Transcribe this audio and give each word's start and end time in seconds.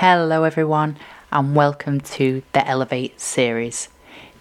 Hello, 0.00 0.44
everyone, 0.44 0.98
and 1.32 1.56
welcome 1.56 2.02
to 2.02 2.42
the 2.52 2.68
Elevate 2.68 3.18
series. 3.18 3.88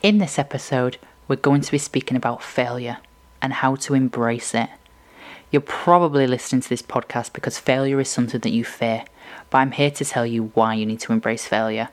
In 0.03 0.17
this 0.17 0.37
episode, 0.37 0.97
we're 1.29 1.37
going 1.37 1.61
to 1.61 1.71
be 1.71 1.77
speaking 1.77 2.17
about 2.17 2.43
failure 2.43 2.97
and 3.41 3.53
how 3.53 3.75
to 3.75 3.93
embrace 3.93 4.53
it. 4.53 4.69
You're 5.49 5.61
probably 5.61 6.27
listening 6.27 6.59
to 6.59 6.67
this 6.67 6.81
podcast 6.81 7.31
because 7.31 7.57
failure 7.57 8.01
is 8.01 8.09
something 8.09 8.41
that 8.41 8.49
you 8.51 8.65
fear, 8.65 9.05
but 9.49 9.59
I'm 9.59 9.71
here 9.71 9.91
to 9.91 10.03
tell 10.03 10.25
you 10.25 10.51
why 10.55 10.73
you 10.73 10.85
need 10.85 10.99
to 10.99 11.13
embrace 11.13 11.47
failure. 11.47 11.87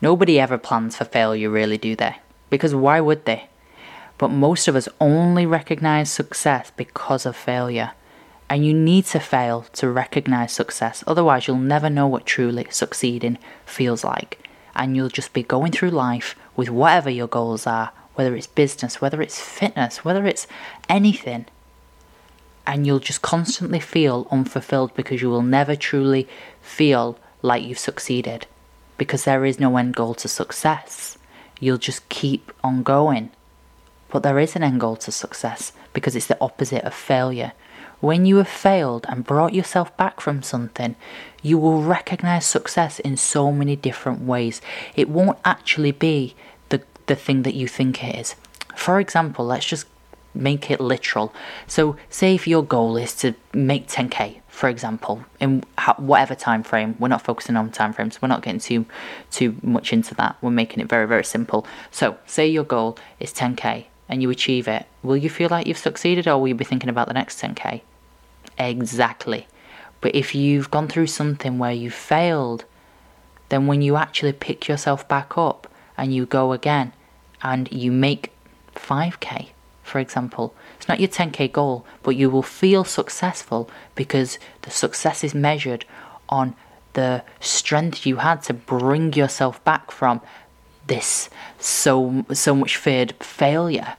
Nobody 0.00 0.38
ever 0.38 0.56
plans 0.56 0.96
for 0.96 1.06
failure, 1.06 1.50
really, 1.50 1.78
do 1.78 1.96
they? 1.96 2.18
Because 2.50 2.72
why 2.72 3.00
would 3.00 3.24
they? 3.24 3.48
But 4.16 4.28
most 4.28 4.68
of 4.68 4.76
us 4.76 4.88
only 5.00 5.44
recognize 5.44 6.12
success 6.12 6.70
because 6.76 7.26
of 7.26 7.34
failure. 7.34 7.94
And 8.48 8.64
you 8.64 8.72
need 8.72 9.06
to 9.06 9.18
fail 9.18 9.62
to 9.72 9.90
recognize 9.90 10.52
success, 10.52 11.02
otherwise, 11.06 11.46
you'll 11.46 11.56
never 11.56 11.90
know 11.90 12.06
what 12.06 12.26
truly 12.26 12.66
succeeding 12.70 13.38
feels 13.64 14.04
like. 14.04 14.48
And 14.74 14.94
you'll 14.94 15.08
just 15.08 15.32
be 15.32 15.42
going 15.42 15.72
through 15.72 15.90
life 15.90 16.36
with 16.54 16.70
whatever 16.70 17.10
your 17.10 17.26
goals 17.26 17.66
are, 17.66 17.90
whether 18.14 18.36
it's 18.36 18.46
business, 18.46 19.00
whether 19.00 19.20
it's 19.20 19.40
fitness, 19.40 20.04
whether 20.04 20.26
it's 20.26 20.46
anything. 20.88 21.46
And 22.66 22.86
you'll 22.86 23.00
just 23.00 23.22
constantly 23.22 23.80
feel 23.80 24.26
unfulfilled 24.30 24.94
because 24.94 25.22
you 25.22 25.30
will 25.30 25.42
never 25.42 25.74
truly 25.76 26.28
feel 26.60 27.18
like 27.42 27.64
you've 27.64 27.78
succeeded 27.78 28.46
because 28.98 29.24
there 29.24 29.44
is 29.44 29.60
no 29.60 29.76
end 29.76 29.94
goal 29.94 30.14
to 30.14 30.28
success. 30.28 31.18
You'll 31.60 31.78
just 31.78 32.08
keep 32.08 32.52
on 32.62 32.82
going. 32.82 33.30
But 34.08 34.22
there 34.22 34.38
is 34.38 34.56
an 34.56 34.62
end 34.62 34.80
goal 34.80 34.96
to 34.96 35.12
success 35.12 35.72
because 35.92 36.16
it's 36.16 36.26
the 36.26 36.40
opposite 36.40 36.84
of 36.84 36.94
failure. 36.94 37.52
When 38.00 38.26
you 38.26 38.36
have 38.36 38.48
failed 38.48 39.06
and 39.08 39.24
brought 39.24 39.54
yourself 39.54 39.96
back 39.96 40.20
from 40.20 40.42
something, 40.42 40.96
you 41.42 41.58
will 41.58 41.82
recognize 41.82 42.44
success 42.44 42.98
in 42.98 43.16
so 43.16 43.50
many 43.50 43.76
different 43.76 44.20
ways. 44.22 44.60
It 44.94 45.08
won't 45.08 45.38
actually 45.44 45.92
be 45.92 46.34
the, 46.68 46.82
the 47.06 47.16
thing 47.16 47.42
that 47.42 47.54
you 47.54 47.66
think 47.66 48.04
it 48.04 48.16
is. 48.16 48.34
For 48.74 49.00
example, 49.00 49.46
let's 49.46 49.66
just 49.66 49.86
make 50.34 50.70
it 50.70 50.80
literal. 50.80 51.32
So, 51.66 51.96
say 52.10 52.34
if 52.34 52.46
your 52.46 52.62
goal 52.62 52.96
is 52.98 53.14
to 53.16 53.34
make 53.54 53.88
10k, 53.88 54.40
for 54.48 54.68
example, 54.68 55.24
in 55.40 55.64
whatever 55.98 56.34
time 56.34 56.62
frame. 56.62 56.96
We're 56.98 57.08
not 57.08 57.22
focusing 57.22 57.56
on 57.56 57.70
time 57.70 57.92
frames. 57.92 58.20
We're 58.20 58.28
not 58.28 58.42
getting 58.42 58.60
too 58.60 58.86
too 59.30 59.56
much 59.62 59.92
into 59.92 60.14
that. 60.16 60.36
We're 60.40 60.50
making 60.50 60.80
it 60.80 60.88
very 60.88 61.06
very 61.06 61.24
simple. 61.24 61.66
So, 61.90 62.18
say 62.26 62.46
your 62.46 62.64
goal 62.64 62.98
is 63.18 63.32
10k 63.32 63.86
and 64.08 64.22
you 64.22 64.30
achieve 64.30 64.68
it, 64.68 64.86
will 65.02 65.16
you 65.16 65.30
feel 65.30 65.48
like 65.50 65.66
you've 65.66 65.78
succeeded 65.78 66.28
or 66.28 66.38
will 66.38 66.48
you 66.48 66.54
be 66.54 66.64
thinking 66.64 66.90
about 66.90 67.08
the 67.08 67.14
next 67.14 67.40
10k? 67.40 67.82
Exactly. 68.58 69.46
But 70.00 70.14
if 70.14 70.34
you've 70.34 70.70
gone 70.70 70.88
through 70.88 71.08
something 71.08 71.58
where 71.58 71.72
you 71.72 71.90
failed, 71.90 72.64
then 73.48 73.66
when 73.66 73.82
you 73.82 73.96
actually 73.96 74.32
pick 74.32 74.68
yourself 74.68 75.06
back 75.08 75.36
up 75.36 75.68
and 75.96 76.14
you 76.14 76.26
go 76.26 76.52
again 76.52 76.92
and 77.42 77.70
you 77.72 77.90
make 77.90 78.32
5k, 78.74 79.48
for 79.82 79.98
example, 79.98 80.54
it's 80.76 80.88
not 80.88 81.00
your 81.00 81.08
10k 81.08 81.52
goal, 81.52 81.86
but 82.02 82.16
you 82.16 82.28
will 82.28 82.42
feel 82.42 82.84
successful 82.84 83.70
because 83.94 84.38
the 84.62 84.70
success 84.70 85.22
is 85.24 85.34
measured 85.34 85.84
on 86.28 86.54
the 86.94 87.22
strength 87.40 88.06
you 88.06 88.16
had 88.16 88.42
to 88.42 88.54
bring 88.54 89.12
yourself 89.12 89.62
back 89.64 89.90
from 89.90 90.20
this 90.86 91.28
so 91.58 92.24
so 92.32 92.54
much 92.54 92.76
feared 92.76 93.14
failure. 93.20 93.96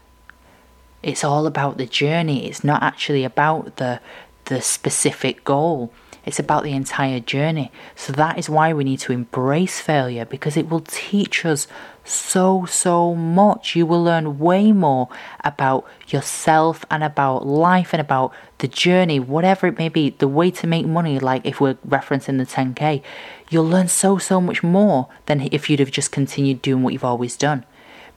It's 1.04 1.24
all 1.24 1.46
about 1.46 1.78
the 1.78 1.86
journey. 1.86 2.48
It's 2.48 2.64
not 2.64 2.84
actually 2.84 3.24
about 3.24 3.78
the 3.78 4.00
the 4.46 4.62
specific 4.62 5.44
goal. 5.44 5.92
It's 6.28 6.40
about 6.40 6.64
the 6.64 6.74
entire 6.74 7.22
journey. 7.22 7.72
So 7.96 8.12
that 8.12 8.38
is 8.38 8.50
why 8.50 8.74
we 8.74 8.84
need 8.84 9.00
to 9.00 9.14
embrace 9.14 9.80
failure 9.80 10.26
because 10.26 10.58
it 10.58 10.70
will 10.70 10.82
teach 10.82 11.46
us 11.46 11.68
so, 12.04 12.66
so 12.66 13.16
much. 13.16 13.78
You 13.78 13.86
will 13.86 14.04
learn 14.04 14.38
way 14.38 14.74
more 14.74 15.08
about 15.46 15.88
yourself 16.10 16.84
and 16.92 17.02
about 17.02 17.48
life 17.48 17.94
and 17.94 18.02
about 18.02 18.34
the 18.58 18.68
journey, 18.68 19.22
whatever 19.22 19.68
it 19.68 19.78
may 19.78 19.88
be, 19.88 20.10
the 20.10 20.28
way 20.28 20.52
to 20.52 20.68
make 20.68 20.86
money, 20.86 21.18
like 21.18 21.46
if 21.46 21.62
we're 21.62 21.76
referencing 21.76 22.38
the 22.40 22.46
10K. 22.46 23.02
You'll 23.50 23.70
learn 23.70 23.88
so, 23.88 24.18
so 24.18 24.42
much 24.42 24.62
more 24.62 25.08
than 25.28 25.48
if 25.54 25.70
you'd 25.70 25.80
have 25.80 25.92
just 25.92 26.12
continued 26.12 26.62
doing 26.62 26.84
what 26.84 26.92
you've 26.92 27.06
always 27.06 27.38
done 27.38 27.64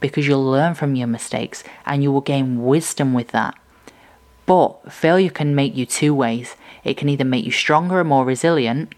because 0.01 0.27
you'll 0.27 0.45
learn 0.45 0.75
from 0.75 0.97
your 0.97 1.07
mistakes 1.07 1.63
and 1.87 2.03
you 2.03 2.11
will 2.11 2.23
gain 2.23 2.65
wisdom 2.65 3.15
with 3.15 3.29
that. 3.29 3.55
But 4.51 4.93
failure 4.93 5.31
can 5.31 5.55
make 5.55 5.77
you 5.77 5.87
two 5.87 6.13
ways. 6.13 6.57
It 6.83 6.97
can 6.97 7.09
either 7.09 7.25
make 7.25 7.45
you 7.45 7.53
stronger 7.53 8.01
and 8.01 8.09
more 8.09 8.25
resilient, 8.25 8.93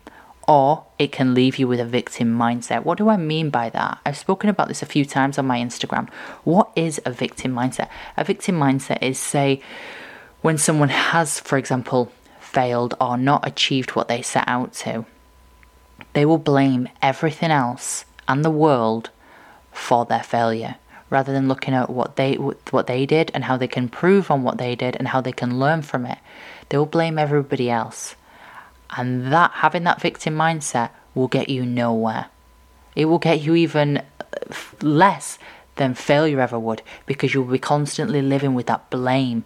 or 0.49 0.85
it 0.99 1.13
can 1.13 1.35
leave 1.35 1.59
you 1.59 1.69
with 1.69 1.79
a 1.79 1.85
victim 1.85 2.39
mindset. 2.39 2.85
What 2.85 2.97
do 2.97 3.11
I 3.11 3.19
mean 3.19 3.51
by 3.51 3.69
that? 3.69 3.99
I've 4.07 4.17
spoken 4.17 4.49
about 4.49 4.69
this 4.69 4.81
a 4.81 4.87
few 4.87 5.05
times 5.05 5.37
on 5.37 5.47
my 5.47 5.59
Instagram. 5.59 6.09
What 6.45 6.71
is 6.75 7.03
a 7.05 7.11
victim 7.11 7.53
mindset? 7.53 7.91
A 8.17 8.25
victim 8.25 8.59
mindset 8.59 9.03
is, 9.03 9.19
say, 9.19 9.61
when 10.41 10.57
someone 10.57 10.89
has, 10.89 11.39
for 11.39 11.59
example, 11.59 12.11
failed 12.41 12.95
or 12.99 13.19
not 13.19 13.47
achieved 13.47 13.91
what 13.91 14.09
they 14.09 14.23
set 14.23 14.45
out 14.47 14.73
to, 14.73 15.05
they 16.15 16.25
will 16.25 16.39
blame 16.39 16.89
everything 17.03 17.51
else 17.51 18.07
and 18.27 18.43
the 18.43 18.51
world 18.51 19.11
for 19.71 20.07
their 20.07 20.23
failure 20.23 20.77
rather 21.13 21.31
than 21.31 21.47
looking 21.47 21.75
at 21.75 21.91
what 21.91 22.17
they 22.17 22.35
what 22.35 22.87
they 22.87 23.05
did 23.05 23.31
and 23.35 23.45
how 23.45 23.59
they 23.59 23.69
can 23.69 23.85
improve 23.85 24.31
on 24.31 24.43
what 24.43 24.57
they 24.57 24.75
did 24.75 24.97
and 24.97 25.09
how 25.09 25.21
they 25.21 25.31
can 25.31 25.61
learn 25.61 25.83
from 25.83 26.07
it. 26.07 26.19
They 26.71 26.79
will 26.79 26.87
blame 26.87 27.19
everybody 27.19 27.71
else. 27.71 28.17
And 28.97 29.31
that 29.33 29.51
having 29.57 29.85
that 29.85 30.01
victim 30.01 30.35
mindset 30.35 30.91
will 31.15 31.29
get 31.29 31.51
you 31.51 31.67
nowhere. 31.67 32.27
It 32.97 33.05
will 33.05 33.19
get 33.19 33.43
you 33.43 33.55
even 33.55 33.99
uh, 33.99 34.55
less 34.81 35.39
than 35.77 35.95
failure 35.95 36.41
ever 36.41 36.59
would 36.59 36.83
because 37.05 37.35
you'll 37.35 37.45
be 37.45 37.59
constantly 37.59 38.23
living 38.23 38.55
with 38.55 38.67
that 38.67 38.89
blame, 38.89 39.45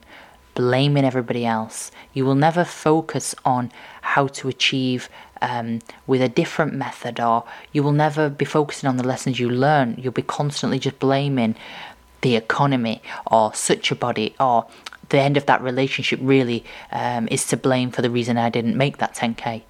blaming 0.54 1.04
everybody 1.04 1.44
else. 1.44 1.90
You 2.14 2.24
will 2.24 2.34
never 2.36 2.64
focus 2.64 3.34
on 3.44 3.72
how 4.02 4.28
to 4.28 4.48
achieve 4.48 5.08
um, 5.42 5.80
with 6.06 6.22
a 6.22 6.28
different 6.28 6.74
method, 6.74 7.20
or 7.20 7.44
you 7.72 7.82
will 7.82 7.92
never 7.92 8.28
be 8.28 8.44
focusing 8.44 8.88
on 8.88 8.96
the 8.96 9.06
lessons 9.06 9.38
you 9.38 9.48
learn. 9.48 9.96
You'll 9.98 10.12
be 10.12 10.22
constantly 10.22 10.78
just 10.78 10.98
blaming 10.98 11.56
the 12.22 12.36
economy 12.36 13.02
or 13.26 13.54
such 13.54 13.90
a 13.90 13.94
body 13.94 14.34
or 14.40 14.66
the 15.10 15.20
end 15.20 15.36
of 15.36 15.46
that 15.46 15.62
relationship 15.62 16.18
really 16.22 16.64
um, 16.90 17.28
is 17.30 17.46
to 17.46 17.56
blame 17.56 17.90
for 17.90 18.02
the 18.02 18.10
reason 18.10 18.36
I 18.36 18.50
didn't 18.50 18.76
make 18.76 18.98
that 18.98 19.14
10k. 19.14 19.62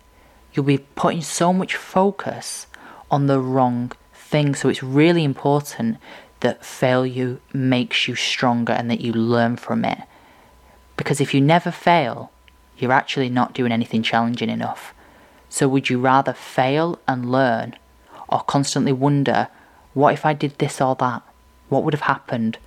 You'll 0.52 0.64
be 0.64 0.78
putting 0.78 1.20
so 1.20 1.52
much 1.52 1.76
focus 1.76 2.66
on 3.10 3.26
the 3.26 3.40
wrong 3.40 3.92
thing. 4.14 4.54
So 4.54 4.68
it's 4.68 4.82
really 4.82 5.24
important 5.24 5.98
that 6.40 6.64
failure 6.64 7.38
makes 7.52 8.08
you 8.08 8.14
stronger 8.14 8.72
and 8.72 8.90
that 8.90 9.00
you 9.00 9.12
learn 9.12 9.56
from 9.56 9.84
it. 9.84 9.98
Because 10.96 11.20
if 11.20 11.34
you 11.34 11.40
never 11.40 11.70
fail, 11.70 12.30
you're 12.78 12.92
actually 12.92 13.28
not 13.28 13.52
doing 13.52 13.72
anything 13.72 14.02
challenging 14.02 14.48
enough. 14.48 14.94
So, 15.56 15.68
would 15.68 15.88
you 15.88 15.98
rather 15.98 16.34
fail 16.34 16.98
and 17.08 17.32
learn 17.32 17.76
or 18.28 18.40
constantly 18.40 18.92
wonder, 18.92 19.48
what 19.94 20.12
if 20.12 20.26
I 20.26 20.34
did 20.34 20.58
this 20.58 20.82
or 20.82 20.94
that? 20.96 21.22
What 21.70 21.82
would 21.82 21.94
have 21.94 22.02
happened? 22.02 22.58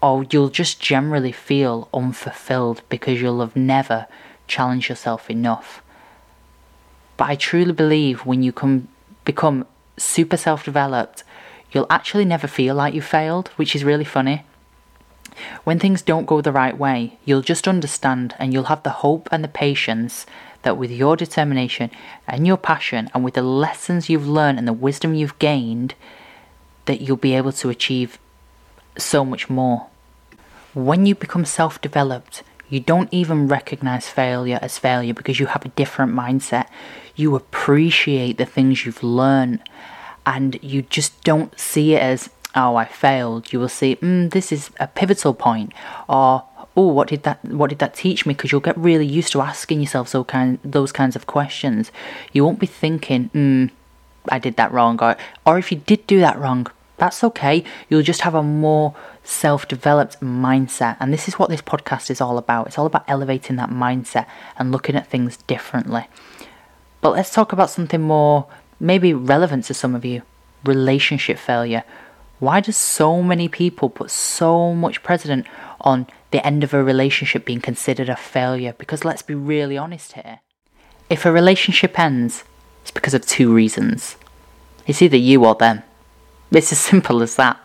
Or 0.00 0.24
you'll 0.30 0.48
just 0.48 0.80
generally 0.80 1.30
feel 1.30 1.90
unfulfilled 1.92 2.80
because 2.88 3.20
you'll 3.20 3.40
have 3.40 3.54
never 3.54 4.06
challenged 4.46 4.88
yourself 4.88 5.28
enough. 5.28 5.82
But 7.18 7.28
I 7.28 7.34
truly 7.34 7.72
believe 7.72 8.24
when 8.24 8.42
you 8.42 8.50
come, 8.50 8.88
become 9.26 9.66
super 9.98 10.38
self 10.38 10.64
developed, 10.64 11.22
you'll 11.72 11.86
actually 11.90 12.24
never 12.24 12.46
feel 12.46 12.76
like 12.76 12.94
you 12.94 13.02
failed, 13.02 13.48
which 13.56 13.76
is 13.76 13.84
really 13.84 14.06
funny. 14.06 14.46
When 15.64 15.78
things 15.78 16.00
don't 16.00 16.24
go 16.24 16.40
the 16.40 16.50
right 16.50 16.78
way, 16.78 17.18
you'll 17.26 17.42
just 17.42 17.68
understand 17.68 18.34
and 18.38 18.54
you'll 18.54 18.72
have 18.72 18.84
the 18.84 19.04
hope 19.04 19.28
and 19.30 19.44
the 19.44 19.48
patience 19.48 20.24
that 20.62 20.76
with 20.76 20.90
your 20.90 21.16
determination 21.16 21.90
and 22.26 22.46
your 22.46 22.56
passion 22.56 23.10
and 23.14 23.24
with 23.24 23.34
the 23.34 23.42
lessons 23.42 24.08
you've 24.08 24.28
learned 24.28 24.58
and 24.58 24.68
the 24.68 24.72
wisdom 24.72 25.14
you've 25.14 25.38
gained, 25.38 25.94
that 26.86 27.00
you'll 27.00 27.16
be 27.16 27.34
able 27.34 27.52
to 27.52 27.68
achieve 27.68 28.18
so 28.96 29.24
much 29.24 29.48
more. 29.48 29.86
When 30.74 31.06
you 31.06 31.14
become 31.14 31.44
self 31.44 31.80
developed, 31.80 32.42
you 32.68 32.80
don't 32.80 33.08
even 33.12 33.48
recognize 33.48 34.08
failure 34.08 34.58
as 34.60 34.78
failure 34.78 35.14
because 35.14 35.40
you 35.40 35.46
have 35.46 35.64
a 35.64 35.70
different 35.70 36.12
mindset. 36.12 36.66
You 37.16 37.34
appreciate 37.34 38.36
the 38.36 38.44
things 38.44 38.84
you've 38.84 39.02
learned 39.02 39.60
and 40.26 40.58
you 40.62 40.82
just 40.82 41.24
don't 41.24 41.58
see 41.58 41.94
it 41.94 42.02
as, 42.02 42.28
oh, 42.54 42.76
I 42.76 42.84
failed. 42.84 43.52
You 43.52 43.60
will 43.60 43.68
see, 43.70 43.96
mm, 43.96 44.30
this 44.30 44.52
is 44.52 44.70
a 44.78 44.86
pivotal 44.86 45.32
point, 45.32 45.72
or 46.08 46.44
oh, 46.78 46.86
what 46.86 47.08
did 47.08 47.24
that 47.24 47.44
what 47.44 47.70
did 47.70 47.80
that 47.80 47.94
teach 47.94 48.24
me? 48.24 48.34
Because 48.34 48.52
you'll 48.52 48.60
get 48.60 48.78
really 48.78 49.04
used 49.04 49.32
to 49.32 49.40
asking 49.40 49.80
yourself 49.80 50.06
so 50.08 50.22
kind 50.22 50.60
those 50.64 50.92
kinds 50.92 51.16
of 51.16 51.26
questions. 51.26 51.90
You 52.32 52.44
won't 52.44 52.60
be 52.60 52.66
thinking, 52.66 53.24
hmm, 53.34 53.66
I 54.30 54.38
did 54.38 54.54
that 54.56 54.70
wrong, 54.70 55.02
or 55.02 55.16
or 55.44 55.58
if 55.58 55.72
you 55.72 55.78
did 55.78 56.06
do 56.06 56.20
that 56.20 56.38
wrong, 56.38 56.68
that's 56.96 57.24
okay. 57.24 57.64
You'll 57.88 58.02
just 58.02 58.20
have 58.20 58.36
a 58.36 58.44
more 58.44 58.94
self-developed 59.24 60.20
mindset, 60.20 60.96
and 61.00 61.12
this 61.12 61.26
is 61.26 61.38
what 61.38 61.50
this 61.50 61.62
podcast 61.62 62.10
is 62.10 62.20
all 62.20 62.38
about. 62.38 62.68
It's 62.68 62.78
all 62.78 62.86
about 62.86 63.04
elevating 63.08 63.56
that 63.56 63.70
mindset 63.70 64.26
and 64.56 64.70
looking 64.70 64.94
at 64.94 65.08
things 65.08 65.36
differently. 65.48 66.06
But 67.00 67.10
let's 67.10 67.32
talk 67.32 67.52
about 67.52 67.70
something 67.70 68.00
more 68.00 68.46
maybe 68.78 69.12
relevant 69.12 69.64
to 69.64 69.74
some 69.74 69.96
of 69.96 70.04
you 70.04 70.22
relationship 70.64 71.38
failure. 71.38 71.82
Why 72.38 72.60
do 72.60 72.70
so 72.70 73.20
many 73.20 73.48
people 73.48 73.90
put 73.90 74.12
so 74.12 74.72
much 74.72 75.02
precedent 75.02 75.44
on 75.80 76.06
the 76.30 76.44
end 76.46 76.64
of 76.64 76.74
a 76.74 76.82
relationship 76.82 77.44
being 77.44 77.60
considered 77.60 78.08
a 78.08 78.16
failure? 78.16 78.74
Because 78.76 79.04
let's 79.04 79.22
be 79.22 79.34
really 79.34 79.78
honest 79.78 80.12
here. 80.12 80.40
If 81.08 81.24
a 81.24 81.32
relationship 81.32 81.98
ends, 81.98 82.44
it's 82.82 82.90
because 82.90 83.14
of 83.14 83.26
two 83.26 83.52
reasons. 83.52 84.16
It's 84.86 85.02
either 85.02 85.16
you 85.16 85.44
or 85.44 85.54
them. 85.54 85.82
It's 86.50 86.72
as 86.72 86.78
simple 86.90 87.22
as 87.22 87.36
that. 87.36 87.58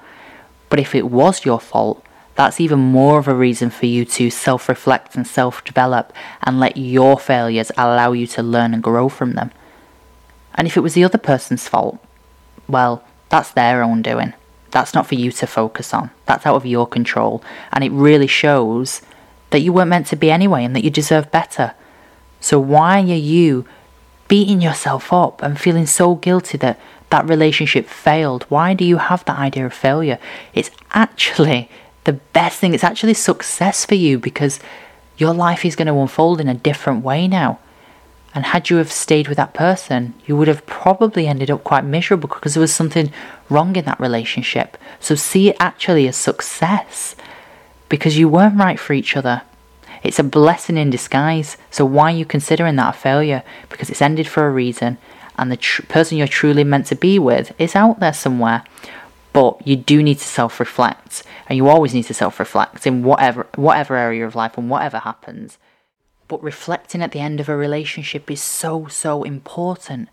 But 0.70 0.80
if 0.80 0.96
it 0.96 1.10
was 1.10 1.46
your 1.46 1.60
fault, 1.60 2.06
that's 2.36 2.60
even 2.60 2.80
more 2.80 3.20
of 3.20 3.28
a 3.28 3.36
reason 3.36 3.70
for 3.70 3.86
you 3.86 4.06
to 4.06 4.30
self 4.30 4.68
reflect 4.68 5.16
and 5.16 5.28
self 5.28 5.64
develop 5.64 6.12
and 6.42 6.60
let 6.60 6.78
your 6.78 7.20
failures 7.20 7.72
allow 7.78 8.12
you 8.12 8.26
to 8.28 8.42
learn 8.42 8.74
and 8.74 8.82
grow 8.82 9.08
from 9.08 9.34
them. 9.34 9.52
And 10.56 10.68
if 10.68 10.76
it 10.76 10.82
was 10.82 10.94
the 10.94 11.04
other 11.04 11.18
person's 11.18 11.68
fault, 11.68 12.04
well, 12.68 13.04
that's 13.30 13.52
their 13.52 13.84
own 13.84 14.02
doing. 14.02 14.34
That's 14.74 14.96
not 14.96 15.06
for 15.06 15.14
you 15.14 15.32
to 15.32 15.46
focus 15.46 15.94
on. 15.94 16.10
That's 16.26 16.48
out 16.48 16.56
of 16.56 16.66
your 16.66 16.88
control. 16.88 17.44
And 17.72 17.84
it 17.84 17.92
really 17.92 18.26
shows 18.26 19.04
that 19.52 19.60
you 19.60 19.72
weren't 19.72 19.90
meant 19.90 20.08
to 20.08 20.16
be 20.16 20.32
anyway 20.32 20.66
and 20.66 20.76
that 20.76 20.84
you 20.84 20.90
deserve 20.90 21.30
better. 21.30 21.76
So 22.42 22.60
why 22.60 23.00
are 23.02 23.26
you 23.36 23.68
beating 24.28 24.62
yourself 24.62 25.14
up 25.14 25.44
and 25.44 25.62
feeling 25.62 25.86
so 25.86 26.16
guilty 26.16 26.58
that 26.58 26.80
that 27.12 27.30
relationship 27.30 27.88
failed? 27.88 28.48
Why 28.50 28.74
do 28.74 28.84
you 28.84 28.98
have 28.98 29.24
that 29.26 29.38
idea 29.38 29.68
of 29.68 29.76
failure? 29.76 30.18
It's 30.56 30.72
actually 30.92 31.70
the 32.06 32.14
best 32.14 32.60
thing. 32.60 32.74
It's 32.74 32.84
actually 32.84 33.14
success 33.14 33.86
for 33.86 33.96
you 33.96 34.18
because 34.18 34.60
your 35.18 35.36
life 35.36 35.64
is 35.66 35.76
going 35.76 35.88
to 35.88 35.94
unfold 35.94 36.42
in 36.42 36.48
a 36.48 36.56
different 36.56 37.04
way 37.04 37.28
now. 37.28 37.60
And 38.36 38.46
had 38.46 38.70
you 38.70 38.78
have 38.78 38.92
stayed 38.92 39.28
with 39.28 39.38
that 39.38 39.54
person, 39.54 40.16
you 40.26 40.36
would 40.36 40.48
have 40.48 40.66
probably 40.66 41.28
ended 41.28 41.52
up 41.52 41.64
quite 41.64 41.86
miserable 41.86 42.28
because 42.30 42.56
there 42.56 42.62
was 42.62 42.74
something 42.74 43.12
wrong 43.50 43.76
in 43.76 43.86
that 43.86 44.00
relationship. 44.00 44.78
So 45.00 45.16
see 45.16 45.50
it 45.50 45.58
actually 45.60 46.08
as 46.08 46.18
success 46.18 47.16
because 47.90 48.18
you 48.18 48.28
weren't 48.28 48.58
right 48.58 48.80
for 48.80 48.94
each 48.94 49.16
other. 49.16 49.44
It's 50.02 50.20
a 50.20 50.24
blessing 50.24 50.78
in 50.78 50.90
disguise. 50.90 51.58
So 51.70 51.86
why 51.86 52.12
are 52.12 52.18
you 52.18 52.26
considering 52.26 52.76
that 52.78 52.96
a 52.96 52.98
failure? 52.98 53.44
Because 53.70 53.90
it's 53.90 54.02
ended 54.02 54.28
for 54.28 54.48
a 54.48 54.52
reason 54.52 54.98
and 55.38 55.52
the 55.52 55.58
tr- 55.58 55.84
person 55.84 56.18
you're 56.18 56.28
truly 56.28 56.64
meant 56.64 56.88
to 56.88 56.96
be 56.96 57.20
with 57.20 57.54
is 57.60 57.76
out 57.76 58.00
there 58.00 58.14
somewhere. 58.14 58.64
But 59.32 59.66
you 59.68 59.76
do 59.76 60.04
need 60.04 60.20
to 60.20 60.28
self-reflect, 60.28 61.24
and 61.48 61.58
you 61.58 61.68
always 61.68 61.94
need 61.94 62.04
to 62.04 62.14
self-reflect 62.14 62.86
in 62.86 63.04
whatever 63.04 63.48
whatever 63.56 63.96
area 63.96 64.28
of 64.28 64.36
life 64.36 64.60
and 64.60 64.70
whatever 64.70 65.00
happens. 65.00 65.58
But 66.34 66.42
reflecting 66.42 67.04
at 67.04 67.12
the 67.12 67.20
end 67.20 67.40
of 67.40 67.48
a 67.48 67.56
relationship 67.56 68.32
is 68.32 68.42
so, 68.42 68.88
so 68.88 69.22
important. 69.22 70.10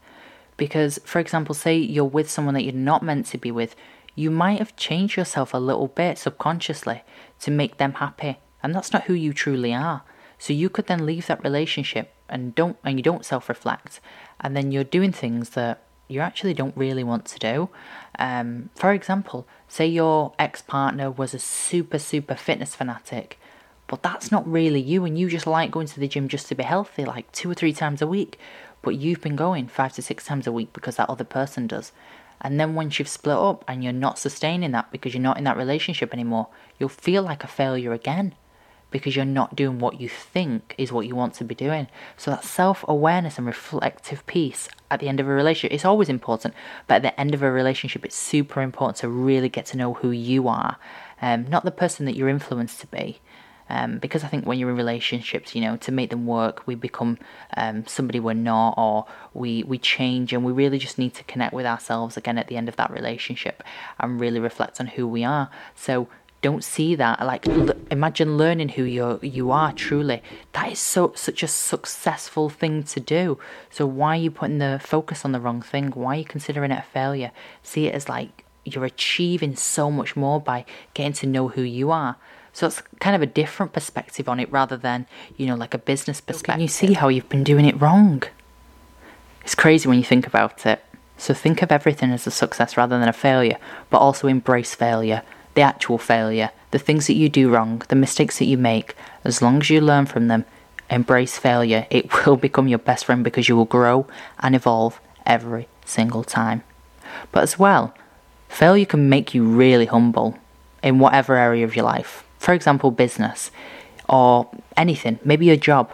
Because, 0.59 1.01
for 1.03 1.19
example, 1.19 1.55
say 1.55 1.79
you're 1.79 2.05
with 2.05 2.31
someone 2.31 2.53
that 2.53 2.63
you're 2.63 2.75
not 2.75 3.03
meant 3.03 3.25
to 3.29 3.39
be 3.39 3.51
with, 3.51 3.75
you 4.15 4.31
might 4.31 4.59
have 4.59 4.77
changed 4.77 5.17
yourself 5.17 5.55
a 5.55 5.57
little 5.57 5.89
bit 5.89 6.19
subconsciously 6.19 7.05
to 7.39 7.51
make 7.51 7.79
them 7.79 7.95
happy. 7.95 8.37
And 8.63 8.75
that's 8.75 8.93
not 8.93 9.05
who 9.05 9.15
you 9.15 9.33
truly 9.33 9.73
are. 9.73 10.03
So 10.37 10.53
you 10.53 10.69
could 10.69 10.89
then 10.89 11.07
leave 11.07 11.27
that 11.29 11.43
relationship 11.43 12.13
and 12.29 12.55
don't 12.55 12.77
and 12.85 12.99
you 12.99 13.03
don't 13.03 13.25
self-reflect 13.25 14.01
and 14.39 14.55
then 14.55 14.71
you're 14.71 14.85
doing 14.85 15.13
things 15.13 15.49
that 15.51 15.85
you 16.07 16.21
actually 16.21 16.53
don't 16.53 16.77
really 16.77 17.03
want 17.03 17.25
to 17.25 17.39
do. 17.39 17.71
Um, 18.19 18.69
for 18.75 18.93
example, 18.93 19.49
say 19.69 19.87
your 19.87 20.35
ex-partner 20.39 21.11
was 21.11 21.33
a 21.33 21.39
super 21.39 21.99
super 21.99 22.35
fitness 22.35 22.75
fanatic 22.75 23.40
but 23.91 24.05
that's 24.05 24.31
not 24.31 24.47
really 24.49 24.81
you, 24.81 25.05
and 25.05 25.19
you 25.19 25.29
just 25.29 25.49
like 25.49 25.73
going 25.73 25.89
to 25.89 25.99
the 25.99 26.07
gym 26.07 26.29
just 26.29 26.47
to 26.47 26.55
be 26.55 26.63
healthy, 26.63 27.05
like 27.05 27.31
two 27.33 27.51
or 27.51 27.55
three 27.55 27.73
times 27.73 28.01
a 28.01 28.07
week. 28.07 28.39
But 28.83 28.95
you've 28.95 29.21
been 29.21 29.35
going 29.35 29.67
five 29.67 29.95
to 29.95 30.03
six 30.03 30.25
times 30.25 30.47
a 30.47 30.53
week 30.53 30.73
because 30.73 30.95
that 30.95 31.11
other 31.11 31.25
person 31.25 31.67
does. 31.67 31.91
And 32.41 32.61
then 32.61 32.77
once 32.77 33.01
you've 33.01 33.09
split 33.09 33.37
up 33.37 33.65
and 33.67 33.83
you're 33.83 33.93
not 33.93 34.17
sustaining 34.17 34.71
that 34.71 34.93
because 34.93 35.13
you're 35.13 35.21
not 35.21 35.39
in 35.39 35.45
that 35.45 35.57
relationship 35.57 36.15
anymore, 36.15 36.47
you'll 36.79 36.89
feel 36.89 37.25
like 37.25 37.43
a 37.43 37.49
failure 37.49 37.93
again 37.93 38.37
because 38.93 39.17
you're 39.17 39.25
not 39.25 39.57
doing 39.57 39.81
what 39.81 40.01
you 40.01 40.09
think 40.09 40.73
is 40.79 40.93
what 40.93 41.07
you 41.09 41.17
want 41.17 41.35
to 41.35 41.45
be 41.45 41.57
doing. 41.57 41.89
So 42.17 42.31
that 42.31 42.45
self-awareness 42.45 43.39
and 43.39 43.47
reflective 43.47 44.25
piece 44.27 44.69
at 44.89 45.01
the 45.01 45.09
end 45.09 45.19
of 45.19 45.27
a 45.27 45.33
relationship 45.33 45.75
is 45.75 45.85
always 45.85 46.09
important, 46.09 46.55
but 46.87 46.95
at 46.97 47.03
the 47.03 47.21
end 47.21 47.35
of 47.35 47.43
a 47.43 47.51
relationship, 47.51 48.05
it's 48.05 48.17
super 48.17 48.63
important 48.63 48.99
to 48.99 49.09
really 49.09 49.49
get 49.49 49.67
to 49.67 49.77
know 49.77 49.95
who 49.95 50.13
you 50.13 50.47
are, 50.47 50.77
um, 51.21 51.49
not 51.49 51.65
the 51.65 51.73
person 51.73 52.07
that 52.07 52.15
you're 52.15 52.29
influenced 52.29 52.81
to 52.81 52.87
be. 52.87 53.21
Um, 53.71 53.99
because 53.99 54.25
I 54.25 54.27
think 54.27 54.47
when 54.47 54.59
you're 54.59 54.71
in 54.71 54.77
relationships, 54.77 55.55
you 55.55 55.61
know, 55.61 55.77
to 55.77 55.93
make 55.93 56.11
them 56.11 56.27
work, 56.27 56.67
we 56.67 56.75
become 56.75 57.19
um, 57.57 57.87
somebody 57.87 58.19
we're 58.19 58.35
not, 58.35 58.75
or 58.77 59.07
we 59.33 59.63
we 59.63 59.79
change, 59.79 60.33
and 60.33 60.45
we 60.45 60.53
really 60.53 60.79
just 60.79 60.99
need 60.99 61.15
to 61.15 61.25
connect 61.25 61.55
with 61.55 61.67
ourselves 61.67 62.17
again 62.17 62.37
at 62.37 62.49
the 62.49 62.57
end 62.57 62.69
of 62.69 62.77
that 62.77 62.91
relationship 62.91 63.63
and 64.01 64.21
really 64.21 64.41
reflect 64.41 64.81
on 64.81 64.89
who 64.89 65.07
we 65.07 65.23
are. 65.23 65.51
So 65.77 66.09
don't 66.43 66.65
see 66.65 66.95
that 66.95 67.25
like 67.25 67.47
l- 67.47 67.75
imagine 67.91 68.37
learning 68.37 68.71
who 68.71 68.83
you 68.83 69.21
you 69.23 69.53
are 69.53 69.73
truly. 69.73 70.23
That 70.53 70.73
is 70.73 70.81
so 70.81 71.13
such 71.15 71.43
a 71.43 71.49
successful 71.49 72.49
thing 72.49 72.83
to 72.85 72.99
do. 72.99 73.39
So 73.71 73.87
why 73.87 74.17
are 74.17 74.21
you 74.21 74.31
putting 74.31 74.59
the 74.59 74.81
focus 74.83 75.25
on 75.25 75.33
the 75.33 75.41
wrong 75.41 75.63
thing? 75.63 75.91
Why 75.91 76.17
are 76.17 76.19
you 76.19 76.25
considering 76.25 76.73
it 76.73 76.79
a 76.81 76.93
failure? 76.93 77.31
See 77.63 77.87
it 77.87 77.95
as 77.95 78.09
like 78.09 78.45
you're 78.65 78.85
achieving 78.85 79.55
so 79.57 79.91
much 79.91 80.17
more 80.17 80.41
by 80.41 80.65
getting 80.95 81.13
to 81.15 81.27
know 81.27 81.49
who 81.49 81.63
you 81.63 81.91
are 81.91 82.17
so 82.53 82.67
it's 82.67 82.83
kind 82.99 83.15
of 83.15 83.23
a 83.23 83.27
different 83.27 83.73
perspective 83.73 84.29
on 84.29 84.41
it 84.41 84.51
rather 84.51 84.77
than, 84.77 85.07
you 85.37 85.47
know, 85.47 85.55
like 85.55 85.75
a 85.75 85.79
business 85.79 86.21
perspective. 86.21 86.55
Can 86.55 86.61
you 86.61 86.69
see 86.69 86.95
how 86.95 87.09
you've 87.09 87.29
been 87.29 87.45
doing 87.45 87.65
it 87.65 87.81
wrong? 87.81 88.23
It's 89.43 89.55
crazy 89.55 89.89
when 89.89 89.99
you 89.99 90.05
think 90.05 90.27
about 90.27 90.67
it. 90.67 90.85
So 91.17 91.35
think 91.35 91.63
of 91.63 91.71
everything 91.71 92.11
as 92.11 92.27
a 92.27 92.31
success 92.31 92.77
rather 92.77 92.99
than 92.99 93.09
a 93.09 93.13
failure, 93.13 93.59
but 93.89 93.99
also 93.99 94.27
embrace 94.27 94.75
failure, 94.75 95.23
the 95.55 95.61
actual 95.61 95.99
failure, 95.99 96.51
the 96.71 96.79
things 96.79 97.07
that 97.07 97.17
you 97.17 97.29
do 97.29 97.51
wrong, 97.51 97.83
the 97.89 97.97
mistakes 97.97 98.39
that 98.39 98.47
you 98.47 98.57
make. 98.57 98.95
As 99.25 99.43
long 99.43 99.61
as 99.61 99.71
you 99.71 99.81
learn 99.81 100.07
from 100.07 100.29
them, 100.29 100.45
embrace 100.89 101.39
failure, 101.39 101.87
it 101.91 102.27
will 102.27 102.37
become 102.37 102.69
your 102.69 102.79
best 102.79 103.05
friend 103.05 103.23
because 103.23 103.49
you 103.49 103.57
will 103.57 103.65
grow 103.65 104.07
and 104.41 104.55
evolve 104.55 105.01
every 105.27 105.69
single 105.85 106.25
time. 106.25 106.63
But 107.33 107.43
as 107.43 107.59
well, 107.59 107.95
failure 108.49 108.87
can 108.87 109.09
make 109.09 109.35
you 109.35 109.45
really 109.45 109.87
humble 109.87 110.39
in 110.83 110.99
whatever 110.99 111.37
area 111.37 111.65
of 111.65 111.77
your 111.77 111.85
life 111.85 112.25
for 112.41 112.55
example, 112.55 112.91
business 112.91 113.51
or 114.09 114.49
anything, 114.77 115.21
maybe 115.23 115.47
your 115.47 115.57
job. 115.57 115.93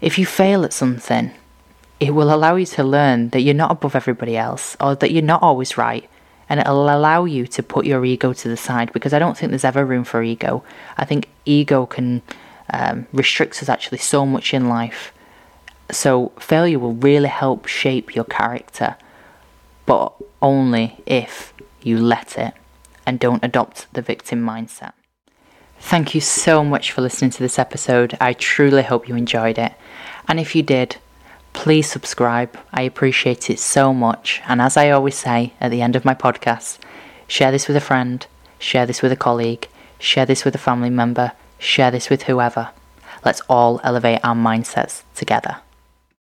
If 0.00 0.16
you 0.18 0.24
fail 0.24 0.64
at 0.64 0.72
something, 0.72 1.32
it 1.98 2.14
will 2.14 2.32
allow 2.32 2.54
you 2.54 2.66
to 2.66 2.84
learn 2.84 3.30
that 3.30 3.40
you're 3.42 3.52
not 3.52 3.72
above 3.72 3.96
everybody 3.96 4.36
else 4.36 4.76
or 4.80 4.94
that 4.94 5.10
you're 5.10 5.22
not 5.22 5.42
always 5.42 5.76
right. 5.76 6.08
And 6.48 6.60
it'll 6.60 6.88
allow 6.88 7.24
you 7.24 7.46
to 7.48 7.62
put 7.62 7.84
your 7.84 8.04
ego 8.04 8.32
to 8.32 8.48
the 8.48 8.56
side 8.56 8.92
because 8.92 9.12
I 9.12 9.18
don't 9.18 9.36
think 9.36 9.50
there's 9.50 9.64
ever 9.64 9.84
room 9.84 10.04
for 10.04 10.22
ego. 10.22 10.64
I 10.96 11.04
think 11.04 11.28
ego 11.44 11.84
can 11.84 12.22
um, 12.72 13.06
restrict 13.12 13.60
us 13.60 13.68
actually 13.68 13.98
so 13.98 14.24
much 14.24 14.54
in 14.54 14.68
life. 14.68 15.12
So 15.90 16.32
failure 16.38 16.78
will 16.78 16.94
really 16.94 17.28
help 17.28 17.66
shape 17.66 18.14
your 18.14 18.24
character, 18.24 18.96
but 19.84 20.12
only 20.40 21.02
if 21.06 21.52
you 21.82 21.98
let 21.98 22.38
it 22.38 22.54
and 23.04 23.18
don't 23.18 23.44
adopt 23.44 23.92
the 23.92 24.02
victim 24.02 24.40
mindset. 24.44 24.92
Thank 25.80 26.14
you 26.14 26.20
so 26.20 26.62
much 26.62 26.92
for 26.92 27.00
listening 27.00 27.32
to 27.32 27.40
this 27.40 27.58
episode. 27.58 28.16
I 28.20 28.32
truly 28.34 28.82
hope 28.82 29.08
you 29.08 29.16
enjoyed 29.16 29.58
it. 29.58 29.72
And 30.28 30.38
if 30.38 30.54
you 30.54 30.62
did, 30.62 30.98
please 31.52 31.90
subscribe. 31.90 32.56
I 32.72 32.82
appreciate 32.82 33.50
it 33.50 33.58
so 33.58 33.92
much. 33.92 34.40
And 34.46 34.60
as 34.60 34.76
I 34.76 34.90
always 34.90 35.16
say 35.16 35.54
at 35.60 35.72
the 35.72 35.82
end 35.82 35.96
of 35.96 36.04
my 36.04 36.14
podcast, 36.14 36.78
share 37.26 37.50
this 37.50 37.66
with 37.66 37.76
a 37.76 37.80
friend, 37.80 38.24
share 38.58 38.86
this 38.86 39.02
with 39.02 39.10
a 39.10 39.16
colleague, 39.16 39.68
share 39.98 40.26
this 40.26 40.44
with 40.44 40.54
a 40.54 40.58
family 40.58 40.90
member, 40.90 41.32
share 41.58 41.90
this 41.90 42.08
with 42.08 42.22
whoever. 42.24 42.70
Let's 43.24 43.40
all 43.48 43.80
elevate 43.82 44.20
our 44.22 44.36
mindsets 44.36 45.02
together. 45.16 45.56